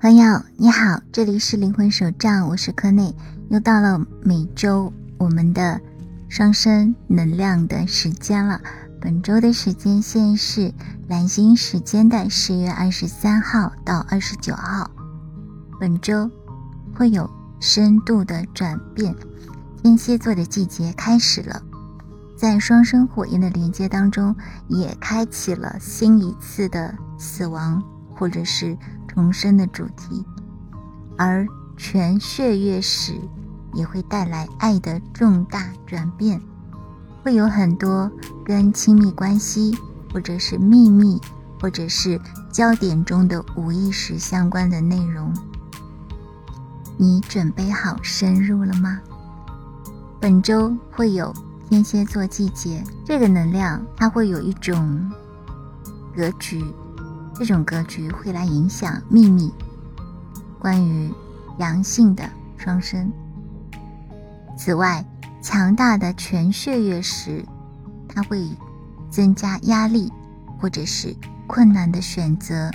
[0.00, 3.12] 朋友你好，这里是灵魂手账，我是柯内，
[3.50, 5.80] 又到了每周我们的
[6.28, 8.60] 双生能量的时间了。
[9.00, 10.72] 本周的时间线是
[11.08, 14.88] 蓝星时间的十月二十三号到二十九号。
[15.80, 16.30] 本周
[16.94, 19.12] 会有深度的转变，
[19.82, 21.60] 天蝎座的季节开始了，
[22.36, 24.36] 在双生火焰的连接当中，
[24.68, 27.82] 也开启了新一次的死亡
[28.18, 28.76] 或者是。
[29.10, 30.24] 重生的主题，
[31.16, 31.44] 而
[31.76, 33.18] 全血月时
[33.74, 36.40] 也会带来爱的重大转变，
[37.24, 38.08] 会有很多
[38.44, 39.76] 跟亲密关系，
[40.12, 41.20] 或者是秘密，
[41.60, 42.20] 或者是
[42.52, 45.34] 焦点中的无意识相关的内容。
[46.96, 49.00] 你准备好深入了吗？
[50.20, 51.34] 本周会有
[51.68, 55.10] 天蝎座季节，这个能量它会有一种
[56.14, 56.64] 格局。
[57.38, 59.54] 这种格局会来影响秘密，
[60.58, 61.08] 关于
[61.58, 63.12] 阳性的双生。
[64.56, 65.04] 此外，
[65.40, 67.44] 强大的全血月时，
[68.08, 68.44] 它会
[69.08, 70.12] 增加压力
[70.58, 71.14] 或者是
[71.46, 72.72] 困难的选择。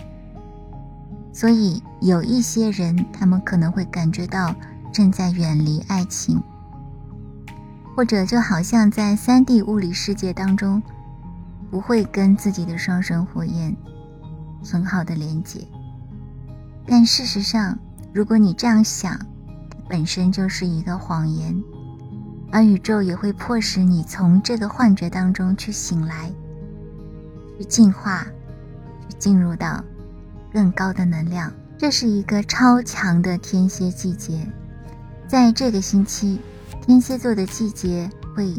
[1.33, 4.55] 所以，有一些人他们可能会感觉到
[4.93, 6.41] 正在远离爱情，
[7.93, 10.81] 或者就好像在三 D 物理世界当中，
[11.69, 13.75] 不会跟自己的双生火焰。
[14.63, 15.67] 很好的连接，
[16.87, 17.77] 但事实上，
[18.13, 19.19] 如果你这样想，
[19.89, 21.61] 本身就是一个谎言，
[22.51, 26.31] 而宇宙也会迫使你从这个幻觉当中去醒来，
[27.57, 28.25] 去进化，
[29.07, 29.83] 去进入到
[30.51, 31.51] 更高的能量。
[31.77, 34.47] 这是一个超强的天蝎季节，
[35.27, 36.39] 在这个星期，
[36.81, 38.57] 天蝎座的季节会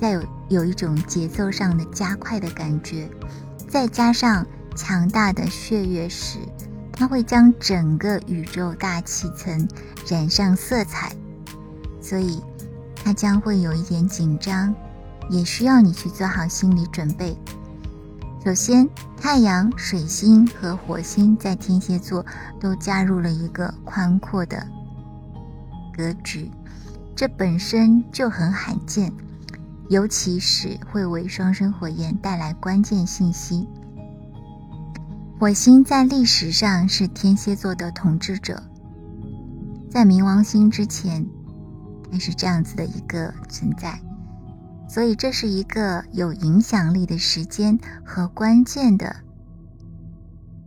[0.00, 3.08] 再有有一种节奏上的加快的感觉，
[3.68, 4.46] 再加上。
[4.74, 6.38] 强大的血月时，
[6.92, 9.68] 它会将整个宇宙大气层
[10.06, 11.12] 染上色彩，
[12.00, 12.40] 所以
[13.04, 14.74] 它将会有一点紧张，
[15.28, 17.36] 也需要你去做好心理准备。
[18.44, 18.88] 首先，
[19.20, 22.24] 太阳、水星和火星在天蝎座
[22.60, 24.66] 都加入了一个宽阔的
[25.96, 26.50] 格局，
[27.14, 29.12] 这本身就很罕见，
[29.88, 33.68] 尤其是会为双生火焰带来关键信息。
[35.42, 38.62] 火星在历史上是天蝎座的统治者，
[39.90, 41.26] 在冥王星之前，
[42.12, 44.00] 它是这样子的一个存在，
[44.88, 49.16] 所以这是一个有影响力的时间和关键的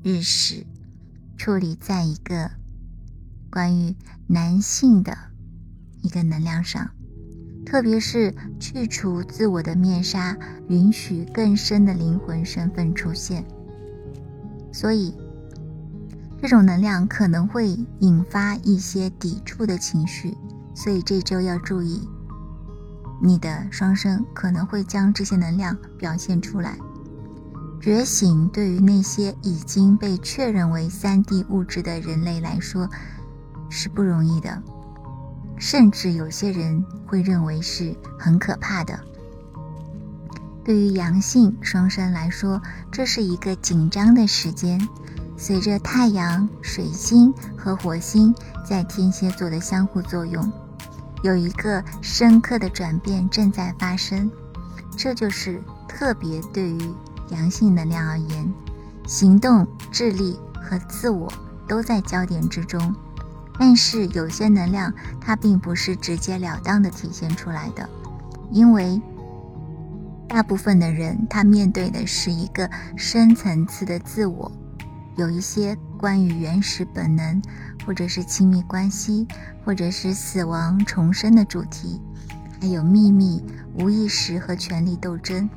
[0.03, 0.67] 日食，
[1.37, 2.51] 处理在一个
[3.49, 3.95] 关于
[4.27, 5.17] 男性的
[6.01, 6.91] 一个能量上，
[7.65, 10.37] 特别是去除自我的面纱，
[10.67, 13.45] 允许更深的灵魂身份出现。
[14.75, 15.15] 所以，
[16.41, 17.69] 这种能量可能会
[18.01, 20.35] 引发一些抵触的情绪，
[20.75, 22.05] 所以这周要注意，
[23.23, 26.77] 你的双生可能会将这些能量表现出来。
[27.79, 32.89] 觉醒对于那些已经被确认为三 D 物质的人类来说
[33.69, 34.61] 是不容易的，
[35.57, 38.99] 甚至有些人会认为是很可怕的。
[40.65, 42.59] 对于阳性双生来说，
[42.91, 44.89] 这是一个紧张的时间。
[45.37, 48.33] 随着太阳、水星和火星
[48.67, 50.51] 在天蝎座的相互作用，
[51.21, 54.31] 有一个深刻的转变正在发生。
[54.97, 56.79] 这就是特别对于
[57.29, 58.51] 阳性能量而言，
[59.05, 61.31] 行动、智力和自我
[61.67, 62.95] 都在焦点之中。
[63.59, 67.87] 但是有些能量它并不是直截了当的体现出来的，
[68.49, 68.99] 因为。
[70.27, 74.51] 大部分的人，他面对的是一个深层次的自我，
[75.15, 77.41] 有一些关于原始本能，
[77.85, 79.27] 或者是亲密关系，
[79.63, 82.01] 或者是死亡重生的主题，
[82.59, 83.41] 还有秘密、
[83.79, 85.49] 无意识和权力斗争，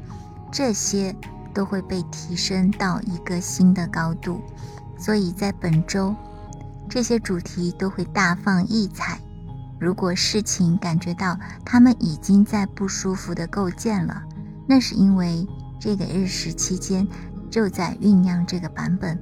[0.52, 1.14] 这些
[1.52, 4.40] 都会被提升到一个新的高度。
[4.96, 6.14] 所以在本周，
[6.88, 9.18] 这些主题都会大放异彩。
[9.80, 14.22] 如果事情感觉到他们已经在不舒服的构建了。
[14.70, 15.46] 那是因为
[15.80, 17.08] 这个日食期间
[17.50, 19.18] 就在酝酿这个版本，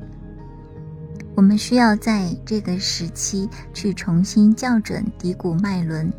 [1.36, 6.12] 我们需要在这个时期去重新校准底谷脉轮。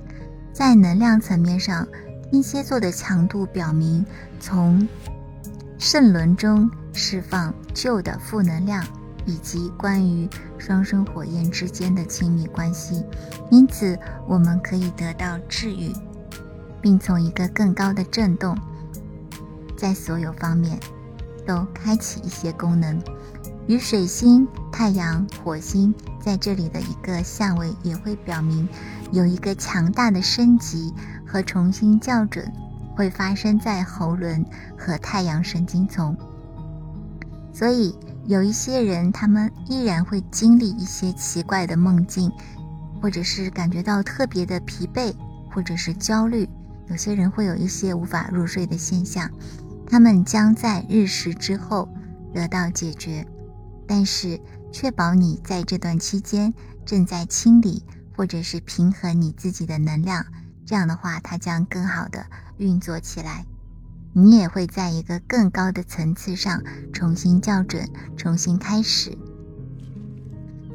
[0.54, 1.86] 在能量层面上，
[2.32, 4.06] 天蝎座的强度表明
[4.40, 4.88] 从
[5.78, 8.82] 圣轮中释放旧的负能量，
[9.26, 10.28] 以及关于
[10.58, 13.04] 双生火焰之间的亲密关系，
[13.52, 15.92] 因此我们可以得到治愈，
[16.82, 18.58] 并从一个更高的震动。
[19.78, 20.78] 在所有方面
[21.46, 23.00] 都开启一些功能，
[23.68, 28.68] 与水星、太阳、火星在这里的一个相位，也会表明
[29.12, 30.94] 有一个强大的升级
[31.26, 32.52] 和重新校准
[32.96, 34.44] 会发生在喉轮
[34.78, 36.18] 和太阳神经丛。
[37.54, 37.96] 所以
[38.26, 42.32] 有一些人，他们依然会经历一些奇怪的梦境，
[43.02, 45.14] 或者是感觉到特别的疲惫，
[45.52, 46.50] 或者是焦虑。
[46.90, 49.30] 有些人会有一些无法入睡的现象，
[49.90, 51.90] 他们将在日食之后
[52.34, 53.26] 得到解决。
[53.88, 54.40] 但是，
[54.72, 56.54] 确保你在这段期间
[56.86, 57.84] 正在清理
[58.16, 60.26] 或者是平衡你自己的能量，
[60.66, 62.26] 这样的话，它将更好的
[62.58, 63.46] 运作起来。
[64.14, 66.62] 你也会在一个更高的层次上
[66.92, 67.88] 重新校准、
[68.18, 69.18] 重新开始。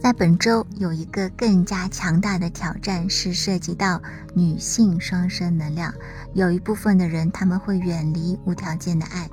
[0.03, 4.03] 在本周有一个更加强大的挑战，是涉及到
[4.35, 5.95] 女性双生能量。
[6.35, 9.31] 有一部分的人他们会远离无条件的爱。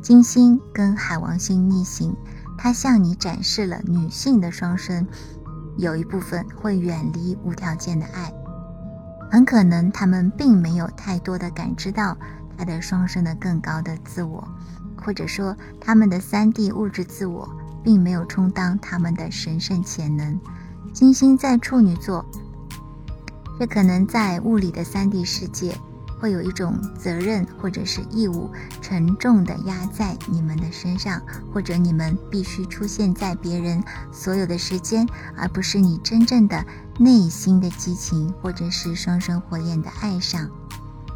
[0.00, 2.16] 金星跟海王星逆行。
[2.56, 5.06] 它向你展示了女性的双生，
[5.76, 8.32] 有一部分会远离无条件的爱，
[9.30, 12.16] 很可能他们并没有太多的感知到
[12.56, 14.48] 他的双生的更高的自我，
[14.96, 17.46] 或者说他们的三 D 物质自我
[17.86, 20.40] 并没有充当他们的神圣潜能。
[20.92, 22.26] 金星在处女座，
[23.60, 25.78] 这可能在物理的三 D 世界。
[26.18, 28.50] 会有一种责任或者是义务
[28.80, 31.20] 沉重的压在你们的身上，
[31.52, 35.06] 或者你们必须出现在别人所有的时间，
[35.36, 36.64] 而不是你真正的
[36.98, 40.48] 内心的激情，或者是双生火焰的爱上。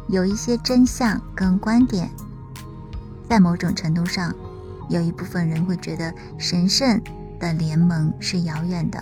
[0.07, 2.11] 有一些真相跟观点，
[3.27, 4.31] 在某种程度上，
[4.91, 7.01] 有一部分人会觉得神圣
[7.39, 9.01] 的联盟是遥远的，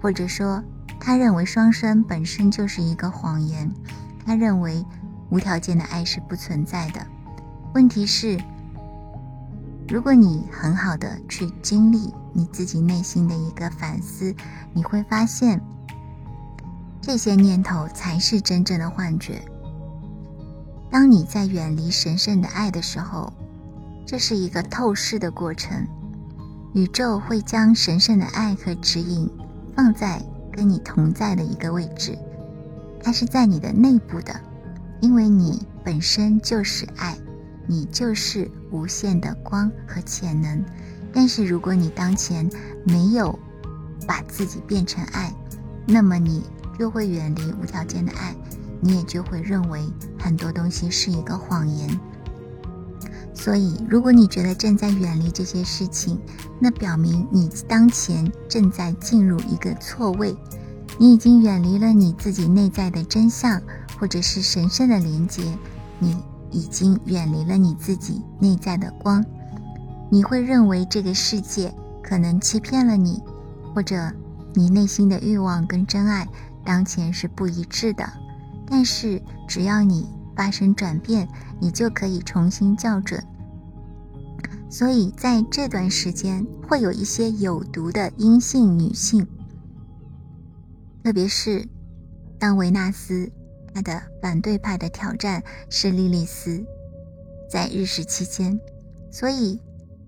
[0.00, 0.64] 或者说
[0.98, 3.70] 他认为双生本身就是一个谎言。
[4.26, 4.82] 他认为
[5.28, 7.06] 无条件的爱是不存在的。
[7.74, 8.40] 问题是，
[9.86, 14.34] 如果你很好的去经历你自己内心的一个反思，
[14.72, 15.60] 你会发现
[17.02, 19.42] 这些念头才是真正的幻觉。
[20.90, 23.30] 当你在远离神圣的爱的时候，
[24.06, 25.86] 这是一个透视的过程。
[26.74, 29.30] 宇宙会将神圣的爱和指引
[29.76, 30.20] 放在
[30.52, 32.18] 跟你同在的一个位置。
[33.02, 34.34] 它是在你的内部的，
[35.00, 37.16] 因为你本身就是爱，
[37.66, 40.64] 你就是无限的光和潜能。
[41.12, 42.50] 但是如果你当前
[42.84, 43.38] 没有
[44.06, 45.32] 把自己变成爱，
[45.86, 46.42] 那么你
[46.78, 48.34] 就会远离无条件的爱，
[48.80, 51.88] 你也就会认为很多东西是一个谎言。
[53.34, 56.18] 所以，如果你觉得正在远离这些事情，
[56.60, 60.34] 那表明你当前正在进入一个错位。
[60.96, 63.60] 你已经远离了你自己内在的真相，
[63.98, 65.42] 或者是神圣的连接。
[65.98, 66.16] 你
[66.52, 69.24] 已经远离了你自己内在的光。
[70.08, 73.20] 你会认为这个世界可能欺骗了你，
[73.74, 74.12] 或者
[74.54, 76.28] 你内心的欲望跟真爱
[76.64, 78.08] 当前是不一致的。
[78.66, 81.28] 但是只要你发生转变，
[81.64, 83.24] 你就可以重新校准。
[84.68, 89.26] 所以在这段时间，会有一些有毒的阴性女性。
[91.02, 91.66] 特别是，
[92.38, 93.32] 当维纳斯
[93.72, 96.62] 他的反对派的挑战是莉莉丝，
[97.50, 98.60] 在日食期间，
[99.10, 99.58] 所以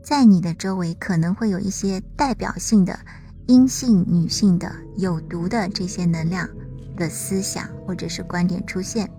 [0.03, 2.99] 在你的周围可能会有一些代表性的
[3.47, 6.47] 阴性女性的有毒的这些能量
[6.99, 9.11] 的思想或者是观点出现。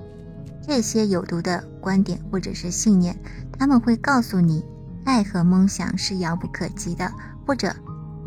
[0.67, 3.17] 这些有毒的观点或者是信念，
[3.57, 4.65] 他们会告诉你，
[5.05, 7.09] 爱和梦想是遥不可及的，
[7.45, 7.74] 或者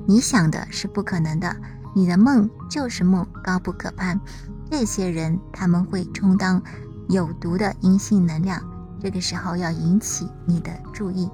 [0.06, 1.54] 你想的是不可能的。
[1.94, 4.18] 你的梦就是梦，高不可攀。
[4.70, 6.62] 这些人他们会充当
[7.08, 8.62] 有毒的阴性能量，
[8.98, 11.28] 这个时候要引起你的注意。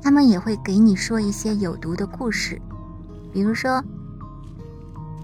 [0.00, 2.62] 他们也会给你说一些有毒的故事，
[3.30, 3.84] 比如说，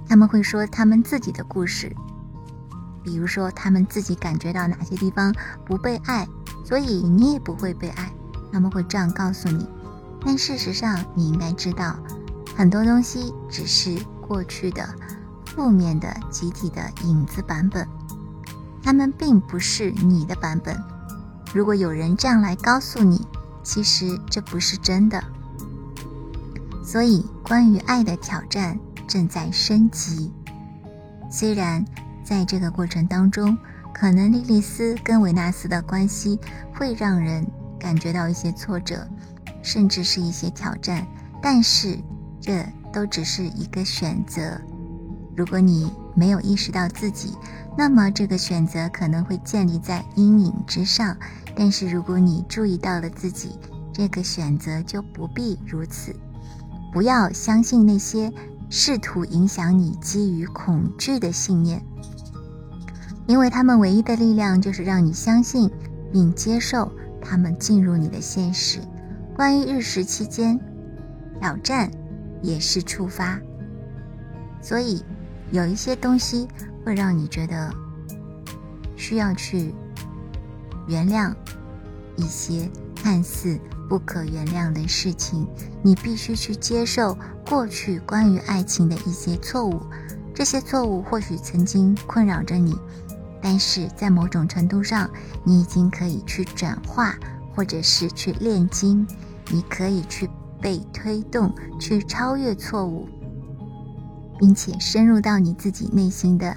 [0.07, 1.95] 他们会说他们自己的故事，
[3.03, 6.27] 比如说他们自己感觉到哪些地方不被爱，
[6.65, 8.13] 所以你也不会被爱。
[8.53, 9.67] 他们会这样告诉你，
[10.25, 11.97] 但事实上你应该知道。
[12.55, 14.87] 很多东西只是过去的
[15.47, 17.89] 负面的集体的影子版本，
[18.83, 20.79] 他们并不是你的版本。
[21.55, 23.27] 如果有人这样来告诉你，
[23.63, 25.23] 其实这不是真的。
[26.85, 30.31] 所以，关于爱的挑战正在升级。
[31.31, 31.83] 虽然
[32.25, 33.57] 在这个过程当中，
[33.93, 36.39] 可能莉莉丝跟维纳斯的关系
[36.75, 37.47] 会让人
[37.79, 39.09] 感觉到一些挫折，
[39.63, 41.07] 甚至是一些挑战，
[41.43, 41.99] 但是。
[42.45, 44.61] 这都只是一个选择。
[45.37, 47.37] 如果你没有意识到自己，
[47.79, 51.17] 那么这个选择可能会建立在阴影之上。
[51.55, 53.61] 但是如果你注意到了自己，
[53.93, 56.13] 这个选择就不必如此。
[56.93, 58.29] 不要相信那些
[58.69, 61.81] 试图影响你基于恐惧的信念，
[63.27, 65.71] 因为他们唯一的力量就是让你相信
[66.13, 68.81] 并接受他们进入你的现实。
[69.35, 70.59] 关于日食期间
[71.41, 71.91] 挑战
[72.43, 73.41] 也是触发，
[74.61, 75.03] 所以
[75.51, 76.47] 有一些东西
[76.85, 77.73] 会让你觉得
[78.97, 79.75] 需要去
[80.87, 81.35] 原谅
[82.17, 85.47] 一些看似不可原谅的事情。
[85.83, 87.17] 你必须去接受
[87.49, 89.81] 过去关于爱情的一些错误，
[90.35, 92.77] 这些错误或许曾经困扰着你，
[93.43, 95.11] 但是在某种程度上，
[95.45, 97.15] 你已经可以去转化。
[97.55, 99.07] 或者是去炼金，
[99.51, 100.27] 你可以去
[100.59, 103.07] 被推动去超越错误，
[104.39, 106.57] 并且深入到你自己内心的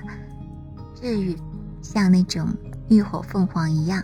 [0.93, 1.37] 治愈，
[1.81, 2.47] 像那种
[2.87, 4.01] 浴火凤凰一样。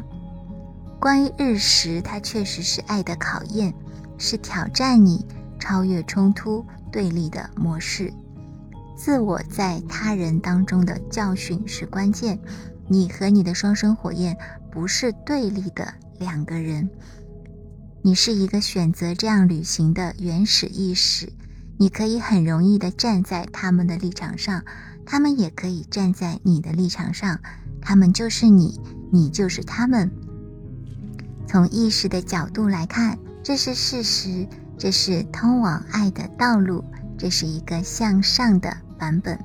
[1.00, 3.74] 关于日食，它确实是爱的考验，
[4.18, 5.26] 是挑战你
[5.58, 8.12] 超越冲突对立的模式。
[9.03, 12.39] 自我在他人当中的教训是关键。
[12.88, 14.38] 你和你的双生火焰
[14.72, 15.91] 不是对立的。
[16.20, 16.88] 两个人，
[18.03, 21.34] 你是一个选择这样旅行的原始意识，
[21.79, 24.63] 你可以很容易的站在他们的立场上，
[25.03, 27.39] 他们也可以站在你的立场上，
[27.81, 28.79] 他们就是你，
[29.12, 30.12] 你就是他们。
[31.48, 36.84] 从意识的角度来看，这是事实，这是通往爱的道路，
[37.17, 39.38] 这是一个向上的版本，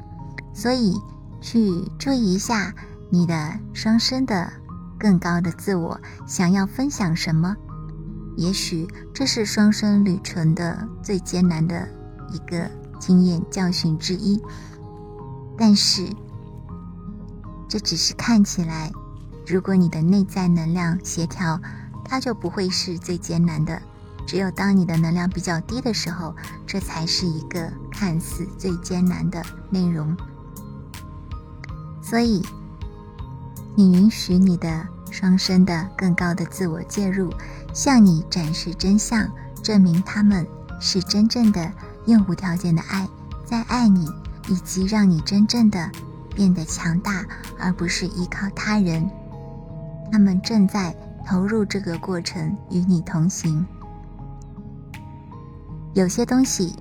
[0.52, 1.00] 所以
[1.40, 2.74] 去注意一下
[3.08, 4.52] 你的双生的。
[4.98, 7.54] 更高的自我想要分享什么？
[8.34, 11.86] 也许这是双生旅程的最艰难的
[12.32, 14.40] 一个经验教训之一。
[15.58, 16.08] 但是，
[17.68, 18.90] 这只是看起来。
[19.46, 21.60] 如果你的内在能量协调，
[22.02, 23.80] 它就不会是最艰难的。
[24.26, 26.34] 只有当你的能量比较低的时候，
[26.66, 30.16] 这才是一个看似最艰难的内容。
[32.02, 32.44] 所以。
[33.78, 37.30] 你允许你的双生的更高的自我介入，
[37.74, 39.30] 向你展示真相，
[39.62, 40.46] 证明他们
[40.80, 41.70] 是真正的
[42.06, 43.06] 用无条件的爱，
[43.44, 44.08] 在爱你，
[44.48, 45.90] 以及让你真正的
[46.34, 47.22] 变得强大，
[47.58, 49.06] 而不是依靠他人。
[50.10, 53.66] 他们正在投入这个过程，与你同行。
[55.92, 56.74] 有些东西，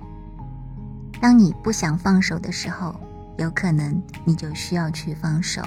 [1.20, 2.94] 当你不想放手的时候，
[3.38, 5.62] 有可能你就需要去放手。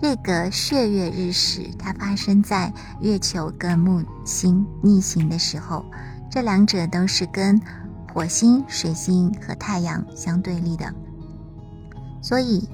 [0.00, 5.84] 这个血月日食，它发生在月球跟木星逆行的时候，
[6.30, 7.60] 这两者都是跟
[8.12, 10.92] 火星、水星和太阳相对立的。
[12.20, 12.68] 所以，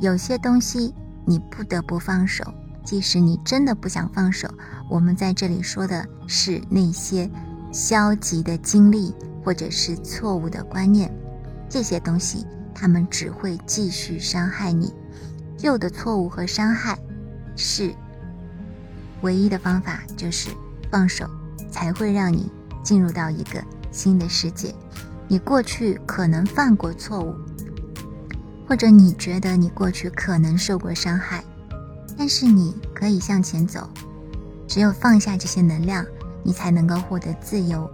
[0.00, 2.44] 有些东西你不得不放手，
[2.84, 4.48] 即使你真的不想放手。
[4.88, 7.28] 我们在这里说的是那些
[7.72, 9.12] 消极的经历，
[9.44, 11.12] 或者是错误的观念，
[11.68, 14.94] 这些东西，他们只会继续伤害你。
[15.56, 16.98] 旧的错误和伤害，
[17.56, 17.92] 是
[19.22, 20.50] 唯一的方法，就是
[20.90, 21.28] 放手，
[21.70, 22.50] 才会让你
[22.82, 24.74] 进入到一个新的世界。
[25.26, 27.34] 你过去可能犯过错误，
[28.68, 31.44] 或者你觉得你过去可能受过伤害，
[32.16, 33.90] 但是你可以向前走。
[34.68, 36.06] 只有放下这些能量，
[36.44, 37.90] 你才能够获得自由。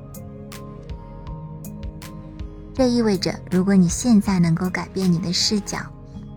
[2.75, 5.79] 这意味着，如果你现在能够改变你的视角。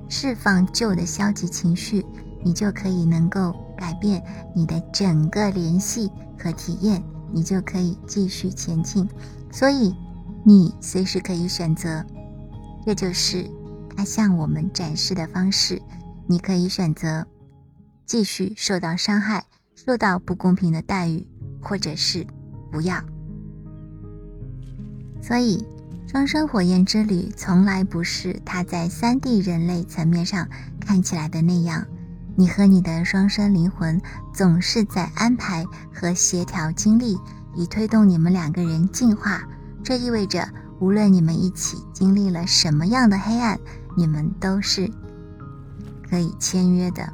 [0.10, 2.06] 释放旧的消极情绪，
[2.42, 4.24] 你就可以能够改变
[4.56, 7.04] 你的整个联系和体验，
[7.34, 9.06] 你就可以继续前进。
[9.52, 9.94] 所以，
[10.46, 12.06] 你随时可以选择，
[12.86, 13.50] 这就是
[13.98, 15.82] 他向我们展示的方式。
[16.26, 17.28] 你可以选择
[18.06, 19.44] 继续受到伤害，
[19.76, 21.28] 受到不公平的待遇，
[21.62, 22.26] 或者是
[22.72, 23.04] 不要。
[25.22, 25.66] 所以。
[26.10, 30.48] 双生火焰之旅从来不是它在三 D 人类层面上
[30.80, 31.86] 看起来的那样。
[32.38, 34.02] 你和你的双生灵魂
[34.34, 37.18] 总是在安排和协调经历，
[37.54, 39.44] 以推动你们两个人进化。
[39.84, 40.48] 这意味着，
[40.80, 43.60] 无论你们一起经历了什么样的黑暗，
[43.98, 44.90] 你们都是
[46.10, 47.12] 可以签约的。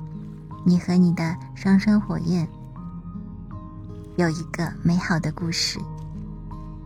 [0.64, 2.48] 你和你的双生火焰
[4.18, 5.80] 有一个美好的故事。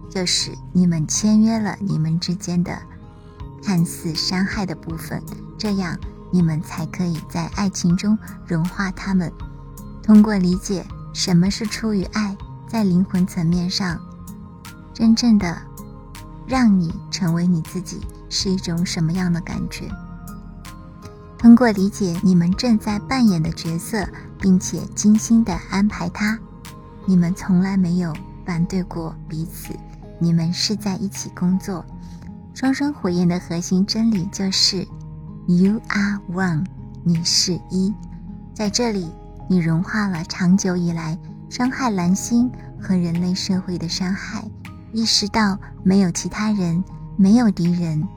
[0.09, 2.77] 就是你们签约了你们之间的
[3.61, 5.21] 看似伤害的部分，
[5.57, 5.97] 这样
[6.31, 9.31] 你们才可以在爱情中融化它们。
[10.01, 12.35] 通过理解什么是出于爱，
[12.67, 13.99] 在灵魂层面上
[14.93, 15.57] 真正的
[16.47, 19.89] 让你成为你自己是一种什么样的感觉。
[21.37, 24.07] 通过理解你们正在扮演的角色，
[24.39, 26.39] 并且精心的安排它，
[27.05, 28.13] 你们从来没有。
[28.47, 29.77] 反对过彼此，
[30.19, 31.85] 你们是在一起工作。
[32.53, 34.87] 双生火焰的核心真理就是
[35.47, 36.65] “You are one”，
[37.03, 37.93] 你是一。
[38.53, 39.11] 在这里，
[39.47, 41.17] 你融化了长久以来
[41.49, 44.43] 伤害蓝星和人类社会的伤害，
[44.91, 46.83] 意识到没有其他人，
[47.15, 48.07] 没有敌人，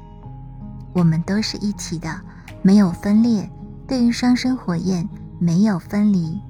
[0.95, 2.21] 我们都是一体的，
[2.63, 3.51] 没有分裂。
[3.87, 5.07] 对于双生火焰，
[5.39, 6.41] 没有分离。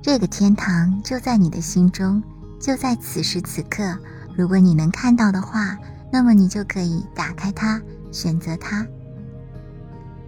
[0.00, 2.22] 这个天堂就在你的心中，
[2.60, 3.96] 就在此时此刻。
[4.36, 5.78] 如果你能看到的话，
[6.12, 7.80] 那么你就可以打开它，
[8.12, 8.86] 选择它。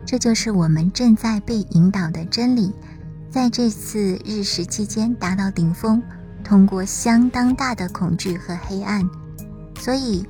[0.06, 2.72] 这就是我们正在被引导的真理。
[3.30, 6.02] 在这次日食期间达到顶峰，
[6.42, 9.06] 通过相当大的恐惧和黑暗，
[9.78, 10.26] 所以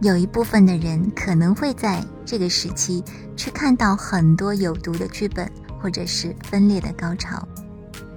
[0.00, 3.02] 有一部分的人可能会在这个时期
[3.36, 5.50] 去看到很多有毒的剧本，
[5.80, 7.46] 或者是分裂的高潮，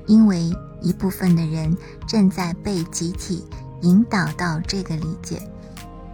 [0.05, 1.75] 因为一部分的人
[2.07, 3.45] 正在被集体
[3.81, 5.41] 引导到这个理解。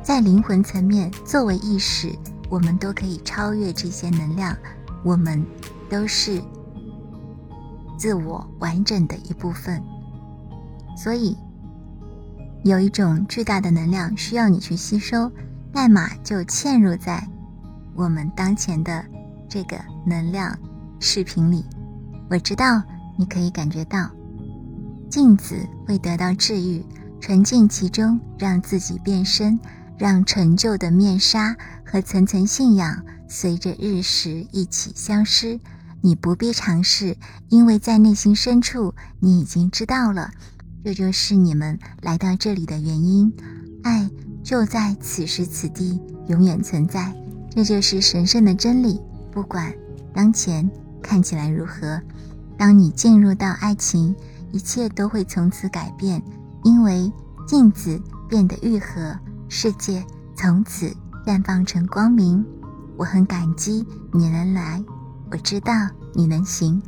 [0.03, 2.13] 在灵魂层面，作为意识，
[2.50, 4.55] 我们都可以超越这些能量。
[5.03, 5.45] 我们
[5.89, 6.41] 都是
[7.98, 9.81] 自我完整的一部分，
[10.98, 11.38] 所以
[12.63, 15.31] 有一种巨大的能量需要你去吸收，
[15.72, 17.27] 代码就嵌入在
[17.95, 19.05] 我们当前的
[19.48, 20.57] 这个能量
[21.00, 21.63] 视频里。
[22.29, 22.81] 我知道
[23.17, 24.10] 你可以感觉到，
[25.15, 25.55] 镜子
[25.88, 26.84] 会得到治愈，
[27.22, 29.57] 沉浸其中，让自己变身，
[29.98, 31.55] 让陈旧的面纱
[31.86, 33.01] 和层层信仰。
[33.29, 35.57] 随着日食一起消失，
[36.01, 37.15] 你不必尝试，
[37.48, 40.31] 因为在内心深处，你已经知道了，
[40.84, 43.31] 这就是你们来到这里的原因。
[43.84, 44.10] 爱
[44.43, 47.15] 就在此时此地，永远存在，
[47.50, 49.00] 这就是神圣的真理。
[49.31, 49.74] 不管
[50.13, 50.69] 当前
[51.01, 52.01] 看起来如何，
[52.57, 54.13] 当你进入到爱情，
[54.56, 56.24] 一切都会从此改变，
[56.63, 57.12] 因为
[57.46, 59.13] 镜子变得愈合，
[59.50, 60.02] 世界
[60.34, 62.41] 从此绽放成光明。
[62.96, 64.82] 我很感激你能来，
[65.30, 65.74] 我知道
[66.13, 66.82] 你能行。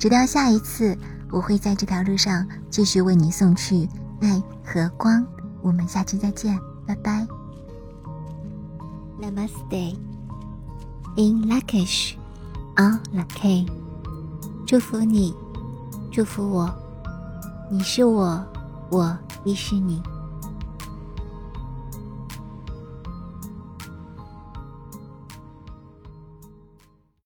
[0.00, 0.98] 直到下一次，
[1.30, 3.88] 我会在这条路上继续为你送去
[4.20, 5.24] 爱和光。
[5.62, 7.24] 我们下期再见，拜拜。
[9.20, 9.96] Namaste，In
[11.48, 13.68] Lakish，On Laki，
[14.66, 15.32] 祝福你，
[16.10, 16.81] 祝福我，
[17.74, 18.44] 你是我，
[18.90, 20.02] 我亦是你。